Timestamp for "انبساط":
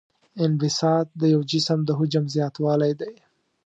0.43-1.07